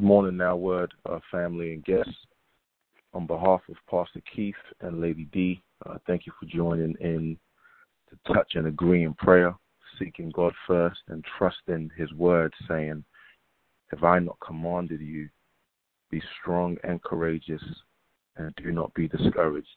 Good 0.00 0.06
morning, 0.06 0.38
now, 0.38 0.56
word 0.56 0.94
uh, 1.04 1.18
family 1.30 1.74
and 1.74 1.84
guests. 1.84 2.14
On 3.12 3.26
behalf 3.26 3.60
of 3.68 3.76
Pastor 3.86 4.22
Keith 4.34 4.54
and 4.80 4.98
Lady 4.98 5.28
D, 5.30 5.62
uh, 5.84 5.98
thank 6.06 6.24
you 6.24 6.32
for 6.40 6.46
joining 6.46 6.94
in 7.00 7.36
to 8.08 8.32
touch 8.32 8.52
and 8.54 8.66
agree 8.66 9.04
in 9.04 9.12
prayer, 9.12 9.54
seeking 9.98 10.30
God 10.30 10.54
first 10.66 11.00
and 11.08 11.22
trusting 11.36 11.90
His 11.98 12.10
word, 12.14 12.50
saying, 12.66 13.04
Have 13.88 14.02
I 14.02 14.20
not 14.20 14.38
commanded 14.40 15.02
you, 15.02 15.28
be 16.10 16.22
strong 16.40 16.78
and 16.82 17.02
courageous, 17.02 17.62
and 18.38 18.54
do 18.56 18.72
not 18.72 18.94
be 18.94 19.06
discouraged? 19.06 19.68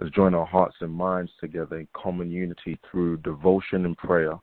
Let's 0.00 0.14
join 0.14 0.32
our 0.32 0.46
hearts 0.46 0.76
and 0.80 0.90
minds 0.90 1.32
together 1.38 1.80
in 1.80 1.88
common 1.94 2.30
unity 2.30 2.80
through 2.90 3.18
devotion 3.18 3.84
and 3.84 3.96
prayer 3.98 4.38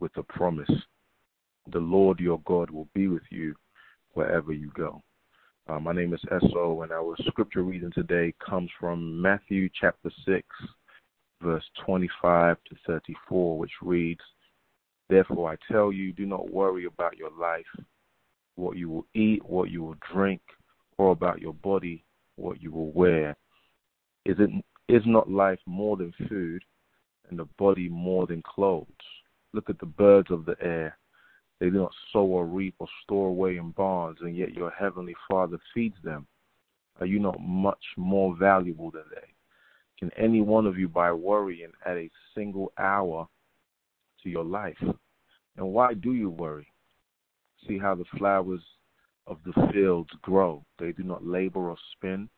with 0.00 0.12
the 0.14 0.24
promise 0.24 0.68
the 1.72 1.78
Lord 1.78 2.18
your 2.18 2.40
God 2.44 2.70
will 2.70 2.88
be 2.92 3.06
with 3.06 3.22
you 3.30 3.54
wherever 4.16 4.52
you 4.52 4.70
go. 4.74 5.02
Uh, 5.68 5.78
my 5.78 5.92
name 5.92 6.14
is 6.14 6.20
S.O., 6.30 6.82
and 6.82 6.92
our 6.92 7.14
scripture 7.26 7.62
reading 7.62 7.92
today 7.94 8.32
comes 8.44 8.70
from 8.80 9.20
Matthew 9.20 9.68
chapter 9.78 10.10
6, 10.24 10.42
verse 11.42 11.64
25 11.84 12.56
to 12.68 12.76
34, 12.86 13.58
which 13.58 13.72
reads, 13.82 14.20
Therefore 15.10 15.52
I 15.52 15.72
tell 15.72 15.92
you, 15.92 16.12
do 16.12 16.24
not 16.24 16.50
worry 16.50 16.86
about 16.86 17.18
your 17.18 17.30
life, 17.38 17.66
what 18.54 18.76
you 18.76 18.88
will 18.88 19.06
eat, 19.14 19.44
what 19.44 19.70
you 19.70 19.82
will 19.82 19.96
drink, 20.12 20.40
or 20.98 21.10
about 21.10 21.42
your 21.42 21.54
body, 21.54 22.02
what 22.36 22.62
you 22.62 22.70
will 22.70 22.92
wear. 22.92 23.36
Is, 24.24 24.36
it, 24.38 24.50
is 24.88 25.02
not 25.04 25.30
life 25.30 25.60
more 25.66 25.96
than 25.96 26.14
food, 26.28 26.62
and 27.28 27.38
the 27.38 27.48
body 27.58 27.88
more 27.88 28.26
than 28.26 28.42
clothes? 28.42 28.86
Look 29.52 29.68
at 29.68 29.78
the 29.78 29.86
birds 29.86 30.30
of 30.30 30.46
the 30.46 30.56
air 30.60 30.96
they 31.58 31.66
do 31.66 31.78
not 31.78 31.92
sow 32.12 32.24
or 32.24 32.46
reap 32.46 32.74
or 32.78 32.88
store 33.02 33.28
away 33.28 33.56
in 33.56 33.70
barns, 33.70 34.18
and 34.20 34.36
yet 34.36 34.52
your 34.52 34.70
heavenly 34.70 35.14
Father 35.30 35.58
feeds 35.72 35.96
them. 36.04 36.26
Are 37.00 37.06
you 37.06 37.18
not 37.18 37.40
much 37.40 37.82
more 37.96 38.36
valuable 38.36 38.90
than 38.90 39.04
they? 39.10 39.28
Can 39.98 40.10
any 40.18 40.42
one 40.42 40.66
of 40.66 40.78
you, 40.78 40.88
by 40.88 41.12
worrying, 41.12 41.72
add 41.86 41.96
a 41.96 42.10
single 42.34 42.72
hour 42.78 43.26
to 44.22 44.28
your 44.28 44.44
life? 44.44 44.82
And 45.56 45.68
why 45.68 45.94
do 45.94 46.12
you 46.12 46.28
worry? 46.28 46.66
See 47.66 47.78
how 47.78 47.94
the 47.94 48.04
flowers 48.18 48.60
of 49.26 49.38
the 49.44 49.70
fields 49.72 50.10
grow. 50.20 50.64
They 50.78 50.92
do 50.92 51.02
not 51.02 51.26
labor 51.26 51.70
or 51.70 51.76
spin. 51.92 52.28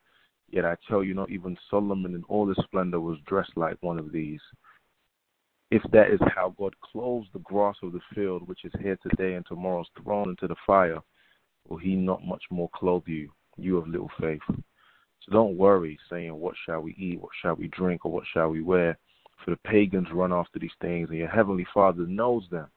Yet 0.50 0.64
I 0.64 0.76
tell 0.88 1.02
you, 1.02 1.14
not 1.14 1.30
even 1.30 1.56
Solomon 1.68 2.14
in 2.14 2.22
all 2.28 2.48
his 2.48 2.56
splendor 2.64 3.00
was 3.00 3.18
dressed 3.26 3.56
like 3.56 3.76
one 3.80 3.98
of 3.98 4.12
these 4.12 4.40
if 5.70 5.82
that 5.92 6.10
is 6.10 6.20
how 6.34 6.54
God 6.58 6.74
clothes 6.80 7.26
the 7.32 7.40
grass 7.40 7.76
of 7.82 7.92
the 7.92 8.00
field, 8.14 8.48
which 8.48 8.64
is 8.64 8.72
here 8.80 8.98
today 9.02 9.34
and 9.34 9.44
tomorrow 9.46 9.82
is 9.82 10.02
thrown 10.02 10.30
into 10.30 10.46
the 10.46 10.56
fire, 10.66 10.98
will 11.68 11.76
he 11.76 11.94
not 11.94 12.24
much 12.24 12.42
more 12.50 12.70
clothe 12.74 13.02
you, 13.06 13.30
you 13.56 13.76
of 13.76 13.86
little 13.86 14.10
faith? 14.20 14.40
So 14.48 15.32
don't 15.32 15.58
worry, 15.58 15.98
saying, 16.08 16.34
What 16.34 16.54
shall 16.64 16.80
we 16.80 16.94
eat? 16.94 17.20
What 17.20 17.32
shall 17.42 17.54
we 17.54 17.68
drink? 17.68 18.06
Or 18.06 18.12
what 18.12 18.24
shall 18.32 18.48
we 18.48 18.62
wear? 18.62 18.96
For 19.44 19.50
the 19.50 19.58
pagans 19.58 20.08
run 20.12 20.32
after 20.32 20.58
these 20.58 20.70
things, 20.80 21.10
and 21.10 21.18
your 21.18 21.28
heavenly 21.28 21.66
Father 21.74 22.06
knows 22.06 22.44
them, 22.50 22.68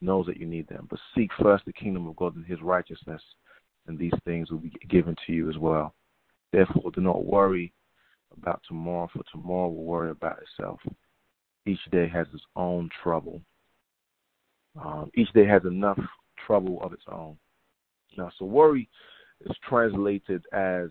knows 0.00 0.26
that 0.26 0.38
you 0.38 0.46
need 0.46 0.66
them. 0.68 0.88
But 0.90 0.98
seek 1.14 1.30
first 1.40 1.64
the 1.64 1.72
kingdom 1.72 2.08
of 2.08 2.16
God 2.16 2.34
and 2.34 2.44
his 2.44 2.60
righteousness, 2.60 3.22
and 3.86 3.96
these 3.96 4.12
things 4.24 4.50
will 4.50 4.58
be 4.58 4.72
given 4.90 5.14
to 5.26 5.32
you 5.32 5.48
as 5.48 5.58
well. 5.58 5.94
Therefore, 6.52 6.90
do 6.90 7.00
not 7.00 7.24
worry 7.24 7.72
about 8.36 8.62
tomorrow, 8.66 9.08
for 9.12 9.22
tomorrow 9.30 9.68
will 9.68 9.84
worry 9.84 10.10
about 10.10 10.40
itself 10.42 10.80
each 11.66 11.84
day 11.90 12.08
has 12.08 12.26
its 12.32 12.44
own 12.54 12.88
trouble. 13.02 13.40
Um, 14.82 15.10
each 15.14 15.32
day 15.32 15.46
has 15.46 15.64
enough 15.64 15.98
trouble 16.46 16.80
of 16.82 16.92
its 16.92 17.04
own. 17.10 17.36
Now, 18.16 18.30
so 18.38 18.44
worry 18.44 18.88
is 19.44 19.56
translated 19.68 20.44
as 20.52 20.88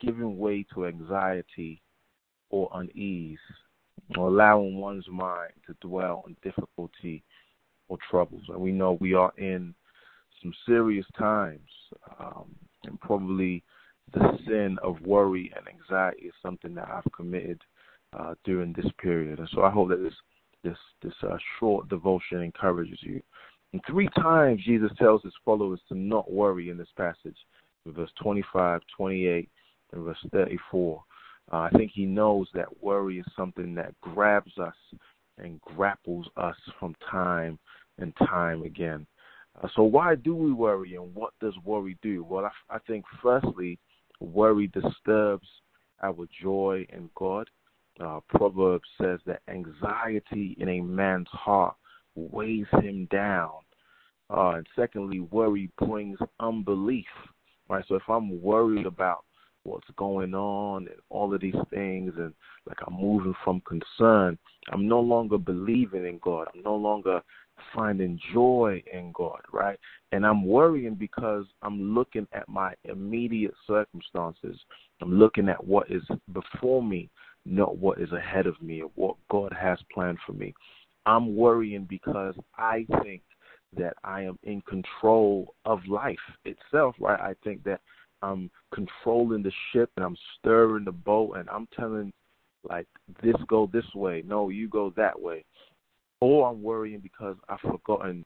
giving 0.00 0.38
way 0.38 0.64
to 0.74 0.86
anxiety 0.86 1.80
or 2.50 2.68
unease, 2.74 3.38
or 4.16 4.28
allowing 4.28 4.76
one's 4.76 5.08
mind 5.08 5.52
to 5.66 5.74
dwell 5.86 6.22
on 6.26 6.36
difficulty 6.42 7.22
or 7.88 7.98
troubles. 8.10 8.42
And 8.48 8.60
we 8.60 8.72
know 8.72 8.98
we 9.00 9.14
are 9.14 9.32
in 9.38 9.74
some 10.42 10.52
serious 10.66 11.06
times, 11.18 11.70
um, 12.18 12.54
and 12.84 13.00
probably 13.00 13.62
the 14.12 14.38
sin 14.46 14.78
of 14.82 15.00
worry 15.02 15.52
and 15.56 15.66
anxiety 15.68 16.26
is 16.26 16.34
something 16.42 16.74
that 16.74 16.88
I've 16.88 17.10
committed 17.12 17.60
uh, 18.18 18.34
during 18.44 18.72
this 18.72 18.90
period. 18.98 19.38
And 19.38 19.48
so 19.54 19.62
I 19.62 19.70
hope 19.70 19.88
that 19.90 20.02
this 20.02 20.14
this 20.64 20.78
this 21.02 21.14
uh, 21.22 21.36
short 21.58 21.88
devotion 21.88 22.42
encourages 22.42 22.98
you. 23.00 23.20
And 23.72 23.82
three 23.86 24.08
times 24.16 24.62
Jesus 24.64 24.90
tells 24.98 25.22
his 25.22 25.32
followers 25.44 25.80
to 25.88 25.94
not 25.94 26.30
worry 26.30 26.70
in 26.70 26.76
this 26.76 26.92
passage, 26.96 27.36
in 27.86 27.92
verse 27.92 28.10
25, 28.22 28.80
28, 28.96 29.48
and 29.92 30.04
verse 30.04 30.18
34. 30.32 31.02
Uh, 31.50 31.56
I 31.56 31.70
think 31.70 31.90
he 31.92 32.04
knows 32.04 32.48
that 32.54 32.82
worry 32.82 33.18
is 33.18 33.26
something 33.36 33.74
that 33.74 33.98
grabs 34.00 34.56
us 34.58 34.74
and 35.38 35.60
grapples 35.62 36.26
us 36.36 36.56
from 36.78 36.94
time 37.10 37.58
and 37.98 38.14
time 38.16 38.62
again. 38.62 39.06
Uh, 39.60 39.68
so 39.74 39.82
why 39.82 40.14
do 40.14 40.34
we 40.34 40.52
worry, 40.52 40.94
and 40.94 41.14
what 41.14 41.32
does 41.40 41.54
worry 41.64 41.96
do? 42.02 42.24
Well, 42.24 42.44
I, 42.44 42.76
I 42.76 42.78
think 42.86 43.04
firstly, 43.22 43.78
worry 44.20 44.68
disturbs 44.68 45.48
our 46.02 46.26
joy 46.42 46.86
in 46.90 47.10
God. 47.14 47.48
Uh, 48.00 48.20
Proverbs 48.28 48.88
says 49.00 49.20
that 49.26 49.42
anxiety 49.48 50.56
in 50.58 50.68
a 50.68 50.80
man's 50.80 51.28
heart 51.30 51.76
weighs 52.14 52.66
him 52.80 53.06
down. 53.10 53.50
Uh, 54.30 54.54
and 54.56 54.66
secondly, 54.74 55.20
worry 55.20 55.70
brings 55.78 56.18
unbelief. 56.40 57.06
Right. 57.68 57.84
So 57.88 57.94
if 57.94 58.02
I'm 58.08 58.42
worried 58.42 58.86
about 58.86 59.24
what's 59.64 59.88
going 59.96 60.34
on 60.34 60.88
and 60.88 60.96
all 61.10 61.32
of 61.32 61.40
these 61.40 61.54
things, 61.70 62.12
and 62.18 62.32
like 62.66 62.78
I'm 62.86 62.94
moving 62.94 63.34
from 63.44 63.62
concern, 63.66 64.38
I'm 64.72 64.88
no 64.88 65.00
longer 65.00 65.38
believing 65.38 66.06
in 66.06 66.18
God. 66.22 66.48
I'm 66.54 66.62
no 66.62 66.74
longer 66.74 67.22
finding 67.74 68.18
joy 68.32 68.82
in 68.92 69.12
God, 69.14 69.40
right? 69.52 69.78
And 70.10 70.26
I'm 70.26 70.44
worrying 70.44 70.94
because 70.94 71.44
I'm 71.62 71.94
looking 71.94 72.26
at 72.32 72.48
my 72.48 72.74
immediate 72.84 73.54
circumstances. 73.66 74.58
I'm 75.00 75.14
looking 75.14 75.48
at 75.48 75.62
what 75.62 75.90
is 75.90 76.02
before 76.32 76.82
me 76.82 77.10
not 77.44 77.76
what 77.76 78.00
is 78.00 78.12
ahead 78.12 78.46
of 78.46 78.60
me 78.62 78.82
or 78.82 78.90
what 78.94 79.16
God 79.30 79.52
has 79.58 79.78
planned 79.92 80.18
for 80.26 80.32
me. 80.32 80.54
I'm 81.06 81.34
worrying 81.34 81.86
because 81.88 82.34
I 82.56 82.86
think 83.02 83.22
that 83.76 83.94
I 84.04 84.22
am 84.22 84.38
in 84.44 84.60
control 84.62 85.54
of 85.64 85.80
life 85.88 86.18
itself, 86.44 86.94
right? 87.00 87.20
I 87.20 87.34
think 87.42 87.64
that 87.64 87.80
I'm 88.20 88.50
controlling 88.72 89.42
the 89.42 89.52
ship 89.72 89.90
and 89.96 90.04
I'm 90.04 90.16
stirring 90.38 90.84
the 90.84 90.92
boat 90.92 91.36
and 91.36 91.48
I'm 91.50 91.66
telling 91.76 92.12
like 92.68 92.86
this 93.22 93.34
go 93.48 93.68
this 93.72 93.84
way, 93.94 94.22
no, 94.24 94.48
you 94.48 94.68
go 94.68 94.92
that 94.96 95.20
way. 95.20 95.44
Or 96.20 96.48
I'm 96.48 96.62
worrying 96.62 97.00
because 97.00 97.36
I've 97.48 97.58
forgotten 97.60 98.24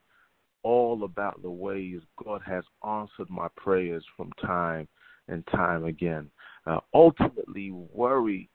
all 0.62 1.04
about 1.04 1.40
the 1.42 1.50
ways 1.50 2.00
God 2.22 2.42
has 2.46 2.64
answered 2.86 3.30
my 3.30 3.48
prayers 3.56 4.04
from 4.16 4.30
time 4.44 4.86
and 5.28 5.46
time 5.46 5.84
again. 5.84 6.30
Uh, 6.66 6.80
ultimately, 6.92 7.70
worry 7.70 8.50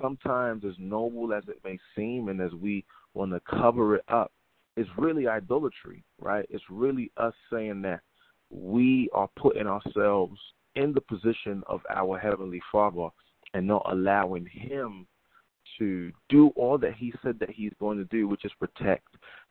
sometimes 0.00 0.64
as 0.64 0.74
noble 0.78 1.32
as 1.32 1.44
it 1.48 1.58
may 1.64 1.78
seem 1.96 2.28
and 2.28 2.40
as 2.40 2.52
we 2.52 2.84
want 3.14 3.32
to 3.32 3.40
cover 3.48 3.96
it 3.96 4.04
up, 4.08 4.32
it's 4.76 4.88
really 4.96 5.26
idolatry, 5.26 6.04
right? 6.20 6.46
It's 6.50 6.64
really 6.70 7.10
us 7.16 7.34
saying 7.52 7.82
that 7.82 8.00
we 8.50 9.08
are 9.12 9.28
putting 9.36 9.66
ourselves 9.66 10.38
in 10.76 10.92
the 10.92 11.00
position 11.00 11.62
of 11.66 11.80
our 11.94 12.18
Heavenly 12.18 12.62
Father 12.70 13.08
and 13.54 13.66
not 13.66 13.86
allowing 13.90 14.46
Him 14.46 15.06
to 15.78 16.12
do 16.28 16.52
all 16.56 16.78
that 16.78 16.94
He 16.94 17.12
said 17.22 17.38
that 17.40 17.50
He's 17.50 17.72
going 17.80 17.98
to 17.98 18.04
do, 18.04 18.28
which 18.28 18.44
is 18.44 18.52
protect 18.58 19.08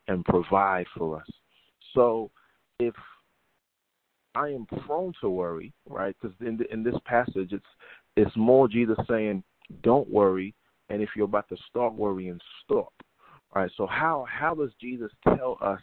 and 0.08 0.24
provide 0.26 0.86
for 0.98 1.18
us. 1.18 1.28
So 1.94 2.32
if 2.80 2.94
I 4.36 4.50
am 4.50 4.66
prone 4.86 5.14
to 5.22 5.30
worry, 5.30 5.74
right? 5.90 6.16
Because 6.22 6.36
in, 6.42 6.60
in 6.72 6.84
this 6.84 6.96
passage, 7.06 7.52
it's 7.52 7.66
it's 8.16 8.36
more 8.36 8.68
Jesus 8.68 8.98
saying, 9.08 9.44
don't 9.84 10.10
worry, 10.10 10.54
and 10.90 11.02
if 11.02 11.10
you're 11.16 11.26
about 11.26 11.50
to 11.50 11.58
start 11.70 11.94
worrying, 11.94 12.40
stop. 12.64 12.94
All 13.56 13.62
right. 13.62 13.72
So 13.78 13.88
how 13.88 14.26
how 14.30 14.56
does 14.56 14.72
Jesus 14.80 15.12
tell 15.24 15.58
us 15.62 15.82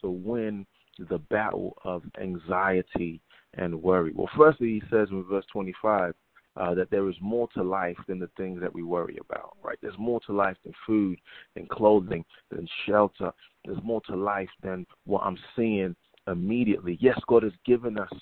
to 0.00 0.10
win 0.10 0.66
the 0.98 1.18
battle 1.18 1.76
of 1.84 2.02
anxiety 2.20 3.20
and 3.54 3.82
worry? 3.82 4.12
Well, 4.14 4.30
firstly, 4.36 4.80
he 4.80 4.82
says 4.90 5.08
in 5.10 5.24
verse 5.24 5.44
25 5.52 6.14
uh, 6.56 6.74
that 6.74 6.90
there 6.90 7.08
is 7.08 7.16
more 7.20 7.48
to 7.54 7.62
life 7.62 7.96
than 8.08 8.18
the 8.18 8.30
things 8.36 8.60
that 8.60 8.72
we 8.72 8.82
worry 8.82 9.18
about. 9.20 9.56
Right. 9.62 9.78
There's 9.80 9.98
more 9.98 10.20
to 10.26 10.32
life 10.32 10.56
than 10.64 10.74
food, 10.86 11.18
than 11.54 11.66
clothing, 11.66 12.24
than 12.50 12.68
shelter. 12.86 13.32
There's 13.64 13.82
more 13.82 14.02
to 14.08 14.16
life 14.16 14.50
than 14.62 14.86
what 15.04 15.22
I'm 15.24 15.38
seeing 15.56 15.96
immediately. 16.26 16.98
Yes, 17.00 17.18
God 17.26 17.42
has 17.42 17.52
given 17.64 17.98
us 17.98 18.12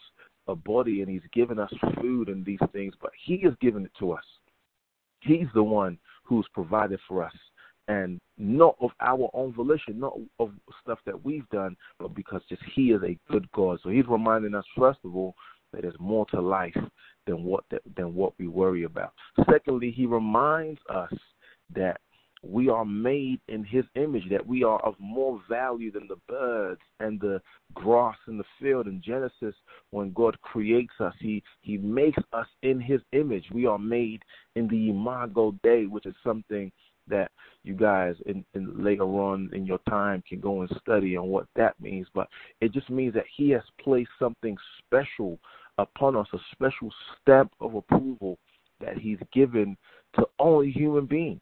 a 0.47 0.55
body 0.55 1.03
and 1.03 1.11
He's 1.11 1.29
given 1.33 1.59
us 1.59 1.73
food 2.01 2.29
and 2.29 2.45
these 2.45 2.61
things, 2.73 2.95
but 3.01 3.11
He 3.25 3.41
has 3.45 3.55
given 3.61 3.85
it 3.85 3.93
to 3.99 4.13
us. 4.13 4.25
He's 5.21 5.47
the 5.55 5.63
one 5.63 5.99
who's 6.25 6.47
provided 6.55 7.01
for 7.09 7.25
us 7.25 7.35
and 7.89 8.21
not 8.39 8.77
of 8.81 8.91
our 9.01 9.29
own 9.35 9.53
volition, 9.53 9.99
not 9.99 10.17
of 10.39 10.53
stuff 10.83 10.99
that 11.07 11.25
we've 11.25 11.49
done, 11.51 11.77
but 11.99 12.15
because 12.15 12.41
just 12.49 12.63
He 12.75 12.93
is 12.93 13.03
a 13.03 13.19
good 13.31 13.51
God. 13.53 13.81
So 13.83 13.91
He's 13.91 14.07
reminding 14.09 14.55
us, 14.55 14.65
first 14.79 15.01
of 15.05 15.17
all, 15.17 15.35
that 15.73 15.83
there's 15.83 15.95
more 15.99 16.27
to 16.27 16.41
life 16.41 16.77
than 17.27 17.45
what 17.45 17.65
than 17.97 18.15
what 18.15 18.33
we 18.39 18.49
worry 18.49 18.85
about. 18.85 19.13
Secondly, 19.51 19.91
He 19.91 20.07
reminds 20.07 20.81
us 20.89 21.13
that 21.75 22.01
we 22.43 22.69
are 22.69 22.85
made 22.85 23.41
in 23.49 23.65
his 23.65 23.85
image, 23.97 24.25
that 24.31 24.47
we 24.47 24.65
are 24.65 24.81
of 24.81 24.95
more 24.99 25.41
value 25.49 25.93
than 25.93 26.09
the 26.09 26.19
birds 26.27 26.81
and 26.99 27.21
the 27.21 27.41
grass 27.75 28.17
in 28.29 28.39
the 28.39 28.45
field. 28.59 28.87
In 28.87 29.03
Genesis, 29.05 29.55
when 29.91 30.13
God 30.13 30.41
creates 30.41 30.95
us, 31.01 31.15
he, 31.21 31.43
he 31.61 31.77
makes 31.77 32.23
us 32.33 32.47
in 32.63 32.81
his 32.81 33.01
image. 33.13 33.45
We 33.53 33.67
are 33.67 33.79
made 33.79 34.23
in 34.57 34.69
the 34.69 34.91
imago 34.91 35.55
Dei, 35.63 35.85
which 35.87 36.07
is 36.07 36.15
something 36.25 36.73
that 37.09 37.31
you 37.63 37.75
guys 37.75 38.15
in, 38.27 38.45
in 38.55 38.83
later 38.83 39.05
on 39.05 39.51
in 39.53 39.67
your 39.67 39.81
time 39.89 40.23
can 40.27 40.41
go 40.41 40.63
and 40.63 40.71
study 40.81 41.17
on 41.17 41.29
what 41.29 41.47
that 41.57 41.79
means. 41.81 42.07
But 42.15 42.29
it 42.61 42.73
just 42.73 42.89
means 42.89 43.13
that 43.15 43.25
he 43.37 43.51
has 43.51 43.63
placed 43.83 44.11
something 44.19 44.57
special 44.79 45.39
upon 45.77 46.17
us, 46.17 46.27
a 46.33 46.39
special 46.53 46.91
stamp 47.21 47.53
of 47.61 47.75
approval 47.75 48.39
that 48.81 48.97
he's 48.97 49.19
given 49.33 49.77
to 50.15 50.25
only 50.39 50.71
human 50.71 51.07
beings. 51.07 51.41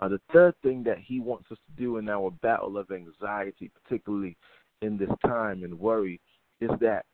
Uh, 0.00 0.08
the 0.08 0.20
third 0.32 0.54
thing 0.62 0.82
that 0.82 0.98
he 0.98 1.20
wants 1.20 1.46
us 1.52 1.58
to 1.66 1.82
do 1.82 1.98
in 1.98 2.08
our 2.08 2.30
battle 2.42 2.76
of 2.76 2.90
anxiety, 2.90 3.70
particularly 3.82 4.36
in 4.82 4.96
this 4.96 5.10
time 5.24 5.62
and 5.62 5.78
worry, 5.78 6.20
is 6.60 6.70
that 6.80 7.04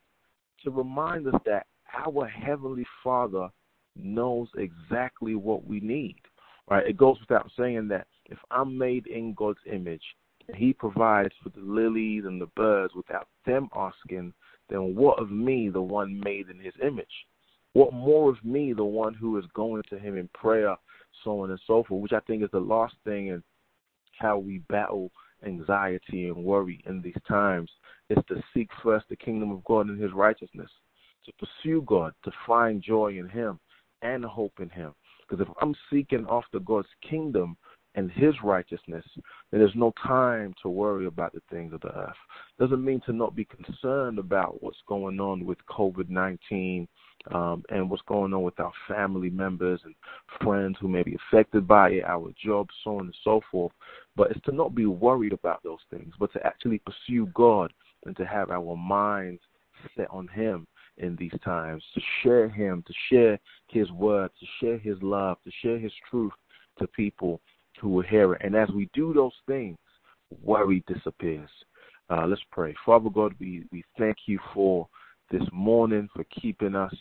to 0.63 0.71
remind 0.71 1.27
us 1.27 1.39
that 1.45 1.67
our 2.05 2.27
Heavenly 2.27 2.85
Father 3.03 3.49
knows 3.95 4.47
exactly 4.57 5.35
what 5.35 5.65
we 5.65 5.79
need. 5.79 6.15
Right? 6.69 6.87
It 6.87 6.97
goes 6.97 7.19
without 7.19 7.51
saying 7.57 7.87
that 7.89 8.07
if 8.25 8.37
I'm 8.49 8.77
made 8.77 9.07
in 9.07 9.33
God's 9.33 9.59
image, 9.71 10.03
and 10.47 10.55
He 10.55 10.73
provides 10.73 11.33
for 11.43 11.49
the 11.49 11.61
lilies 11.61 12.23
and 12.25 12.41
the 12.41 12.49
birds 12.55 12.93
without 12.95 13.27
them 13.45 13.69
asking, 13.75 14.33
then 14.69 14.95
what 14.95 15.19
of 15.19 15.31
me, 15.31 15.69
the 15.69 15.81
one 15.81 16.19
made 16.19 16.49
in 16.49 16.59
His 16.59 16.73
image? 16.81 17.05
What 17.73 17.93
more 17.93 18.29
of 18.29 18.43
me, 18.43 18.73
the 18.73 18.83
one 18.83 19.13
who 19.13 19.37
is 19.37 19.45
going 19.53 19.83
to 19.89 19.99
Him 19.99 20.17
in 20.17 20.29
prayer 20.33 20.75
so 21.23 21.41
on 21.41 21.51
and 21.51 21.59
so 21.67 21.83
forth, 21.83 22.01
which 22.01 22.13
I 22.13 22.19
think 22.21 22.43
is 22.43 22.49
the 22.51 22.59
last 22.59 22.95
thing 23.03 23.27
in 23.27 23.43
how 24.19 24.37
we 24.37 24.59
battle 24.69 25.11
anxiety 25.45 26.27
and 26.27 26.43
worry 26.43 26.83
in 26.85 27.01
these 27.01 27.17
times 27.27 27.69
is 28.09 28.17
to 28.27 28.41
seek 28.53 28.69
first 28.83 29.05
the 29.09 29.15
kingdom 29.15 29.51
of 29.51 29.63
God 29.63 29.87
and 29.87 30.01
his 30.01 30.13
righteousness, 30.13 30.69
to 31.25 31.31
pursue 31.33 31.83
God, 31.85 32.13
to 32.23 32.31
find 32.45 32.83
joy 32.83 33.17
in 33.17 33.27
him 33.27 33.59
and 34.01 34.23
hope 34.23 34.53
in 34.59 34.69
him. 34.69 34.93
Because 35.21 35.45
if 35.47 35.53
I'm 35.61 35.75
seeking 35.91 36.25
after 36.29 36.59
God's 36.59 36.87
kingdom 37.07 37.55
and 37.95 38.11
his 38.11 38.33
righteousness, 38.43 39.05
then 39.49 39.59
there's 39.59 39.75
no 39.75 39.93
time 40.05 40.53
to 40.61 40.69
worry 40.69 41.07
about 41.07 41.33
the 41.33 41.41
things 41.49 41.73
of 41.73 41.81
the 41.81 41.95
earth. 41.95 42.15
Doesn't 42.59 42.83
mean 42.83 43.01
to 43.05 43.13
not 43.13 43.35
be 43.35 43.45
concerned 43.45 44.19
about 44.19 44.61
what's 44.61 44.77
going 44.87 45.19
on 45.19 45.45
with 45.45 45.57
COVID 45.69 46.09
19 46.09 46.87
um, 47.29 47.63
and 47.69 47.89
what's 47.89 48.03
going 48.07 48.33
on 48.33 48.43
with 48.43 48.59
our 48.59 48.71
family 48.87 49.29
members 49.29 49.79
and 49.83 49.95
friends 50.41 50.77
who 50.79 50.87
may 50.87 51.03
be 51.03 51.15
affected 51.15 51.67
by 51.67 51.89
it, 51.89 52.03
our 52.05 52.31
jobs, 52.43 52.73
so 52.83 52.97
on 52.97 53.05
and 53.05 53.15
so 53.23 53.41
forth. 53.51 53.71
But 54.15 54.31
it's 54.31 54.45
to 54.45 54.51
not 54.51 54.75
be 54.75 54.85
worried 54.85 55.33
about 55.33 55.63
those 55.63 55.79
things, 55.89 56.13
but 56.19 56.33
to 56.33 56.45
actually 56.45 56.79
pursue 56.79 57.27
God 57.33 57.71
and 58.05 58.15
to 58.17 58.25
have 58.25 58.49
our 58.49 58.75
minds 58.75 59.41
set 59.95 60.07
on 60.09 60.27
Him 60.27 60.67
in 60.97 61.15
these 61.15 61.33
times, 61.43 61.83
to 61.93 62.01
share 62.21 62.49
Him, 62.49 62.83
to 62.87 62.93
share 63.09 63.39
His 63.67 63.91
word, 63.91 64.31
to 64.39 64.45
share 64.59 64.77
His 64.77 64.97
love, 65.01 65.37
to 65.43 65.51
share 65.61 65.79
His 65.79 65.93
truth 66.09 66.33
to 66.79 66.87
people 66.87 67.39
who 67.79 67.89
will 67.89 68.03
hear 68.03 68.33
it. 68.33 68.41
And 68.43 68.55
as 68.55 68.69
we 68.69 68.89
do 68.93 69.13
those 69.13 69.33
things, 69.47 69.77
worry 70.43 70.83
disappears. 70.87 71.49
Uh, 72.09 72.25
let's 72.27 72.41
pray. 72.51 72.75
Father 72.85 73.09
God, 73.09 73.33
we, 73.39 73.63
we 73.71 73.83
thank 73.97 74.17
you 74.25 74.39
for 74.53 74.87
this 75.31 75.47
morning, 75.51 76.09
for 76.13 76.23
keeping 76.25 76.75
us, 76.75 76.93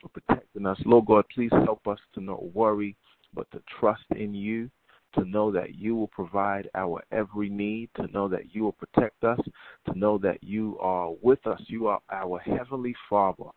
for 0.00 0.08
protecting 0.08 0.66
us. 0.66 0.78
Lord 0.84 1.06
God, 1.06 1.24
please 1.34 1.52
help 1.64 1.86
us 1.86 1.98
to 2.14 2.20
not 2.20 2.54
worry, 2.54 2.96
but 3.34 3.50
to 3.52 3.62
trust 3.78 4.04
in 4.16 4.34
you, 4.34 4.70
to 5.14 5.24
know 5.24 5.50
that 5.52 5.74
you 5.74 5.94
will 5.94 6.08
provide 6.08 6.68
our 6.74 7.02
every 7.12 7.48
need, 7.48 7.88
to 7.96 8.06
know 8.08 8.28
that 8.28 8.54
you 8.54 8.64
will 8.64 8.72
protect 8.72 9.24
us, 9.24 9.40
to 9.86 9.98
know 9.98 10.18
that 10.18 10.42
you 10.42 10.78
are 10.80 11.12
with 11.22 11.46
us. 11.46 11.60
You 11.66 11.86
are 11.86 12.00
our 12.10 12.38
Heavenly 12.40 12.94
Father, 13.08 13.50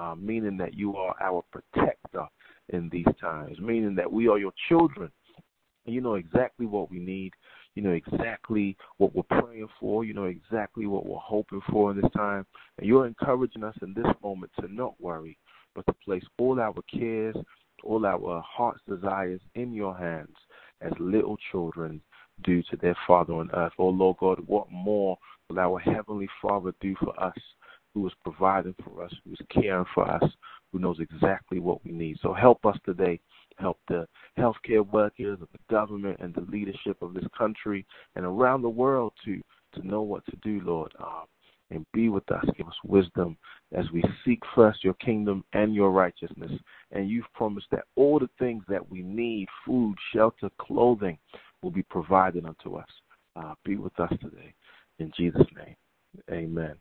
uh, 0.00 0.14
meaning 0.14 0.56
that 0.56 0.74
you 0.74 0.96
are 0.96 1.14
our 1.20 1.42
protector 1.52 2.26
in 2.70 2.88
these 2.90 3.06
times, 3.20 3.58
meaning 3.60 3.94
that 3.94 4.10
we 4.10 4.28
are 4.28 4.38
your 4.38 4.52
children. 4.68 5.10
You 5.84 6.00
know 6.00 6.14
exactly 6.14 6.66
what 6.66 6.90
we 6.90 6.98
need. 6.98 7.32
You 7.76 7.82
know 7.82 7.92
exactly 7.92 8.76
what 8.96 9.14
we're 9.14 9.22
praying 9.22 9.68
for. 9.78 10.02
You 10.04 10.14
know 10.14 10.24
exactly 10.24 10.86
what 10.86 11.06
we're 11.06 11.18
hoping 11.18 11.60
for 11.70 11.90
in 11.90 12.00
this 12.00 12.10
time. 12.16 12.46
And 12.78 12.88
you're 12.88 13.06
encouraging 13.06 13.62
us 13.62 13.76
in 13.82 13.92
this 13.92 14.12
moment 14.22 14.50
to 14.60 14.74
not 14.74 14.98
worry, 14.98 15.38
but 15.74 15.84
to 15.86 15.92
place 16.04 16.24
all 16.38 16.58
our 16.58 16.74
cares, 16.90 17.36
all 17.84 18.06
our 18.06 18.42
heart's 18.44 18.80
desires 18.88 19.42
in 19.54 19.74
your 19.74 19.96
hands 19.96 20.34
as 20.80 20.92
little 20.98 21.36
children 21.52 22.00
do 22.44 22.62
to 22.62 22.76
their 22.78 22.96
Father 23.06 23.34
on 23.34 23.50
earth. 23.52 23.72
Oh 23.78 23.88
Lord 23.88 24.16
God, 24.20 24.40
what 24.46 24.72
more 24.72 25.18
will 25.48 25.58
our 25.58 25.78
Heavenly 25.78 26.28
Father 26.40 26.74
do 26.80 26.94
for 26.98 27.18
us, 27.22 27.36
who 27.92 28.06
is 28.06 28.12
providing 28.24 28.74
for 28.84 29.04
us, 29.04 29.12
who 29.24 29.32
is 29.32 29.38
caring 29.50 29.86
for 29.94 30.10
us, 30.10 30.24
who 30.72 30.78
knows 30.78 30.98
exactly 30.98 31.60
what 31.60 31.84
we 31.84 31.92
need. 31.92 32.18
So 32.22 32.32
help 32.32 32.64
us 32.64 32.78
today 32.86 33.20
help 33.58 33.78
the 33.88 34.06
healthcare 34.38 34.86
workers, 34.90 35.38
the 35.40 35.58
government, 35.70 36.18
and 36.20 36.34
the 36.34 36.46
leadership 36.50 37.00
of 37.02 37.14
this 37.14 37.26
country 37.36 37.86
and 38.14 38.24
around 38.24 38.62
the 38.62 38.68
world 38.68 39.12
to 39.24 39.40
to 39.74 39.86
know 39.86 40.02
what 40.02 40.24
to 40.26 40.36
do, 40.42 40.60
Lord. 40.64 40.92
Um, 40.98 41.24
and 41.70 41.84
be 41.92 42.08
with 42.08 42.30
us. 42.30 42.44
Give 42.56 42.66
us 42.66 42.76
wisdom 42.84 43.36
as 43.72 43.86
we 43.92 44.02
seek 44.24 44.40
first 44.54 44.84
your 44.84 44.94
kingdom 44.94 45.44
and 45.52 45.74
your 45.74 45.90
righteousness. 45.90 46.52
And 46.92 47.10
you've 47.10 47.32
promised 47.34 47.66
that 47.72 47.84
all 47.96 48.18
the 48.18 48.30
things 48.38 48.62
that 48.68 48.88
we 48.88 49.02
need 49.02 49.48
food, 49.66 49.96
shelter, 50.14 50.48
clothing 50.60 51.18
will 51.62 51.70
be 51.70 51.82
provided 51.82 52.46
unto 52.46 52.76
us. 52.76 52.88
Uh, 53.34 53.54
be 53.64 53.76
with 53.76 53.98
us 53.98 54.12
today. 54.20 54.54
In 54.98 55.12
Jesus' 55.16 55.46
name, 55.56 55.76
amen. 56.30 56.74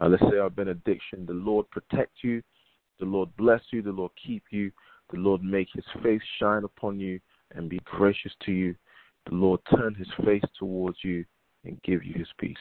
Uh, 0.00 0.08
let's 0.08 0.22
say 0.30 0.38
our 0.38 0.50
benediction. 0.50 1.24
The 1.24 1.32
Lord 1.32 1.70
protect 1.70 2.12
you. 2.22 2.42
The 2.98 3.06
Lord 3.06 3.30
bless 3.38 3.62
you. 3.70 3.82
The 3.82 3.92
Lord 3.92 4.10
keep 4.24 4.42
you. 4.50 4.70
The 5.12 5.18
Lord 5.18 5.42
make 5.42 5.68
his 5.74 5.84
face 6.02 6.22
shine 6.38 6.64
upon 6.64 6.98
you 6.98 7.20
and 7.54 7.68
be 7.68 7.80
gracious 7.84 8.32
to 8.46 8.52
you. 8.52 8.74
The 9.26 9.34
Lord 9.34 9.60
turn 9.70 9.94
his 9.94 10.08
face 10.24 10.42
towards 10.58 10.98
you 11.02 11.24
and 11.64 11.80
give 11.82 12.04
you 12.04 12.14
his 12.14 12.28
peace. 12.38 12.56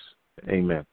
Amen. 0.49 0.85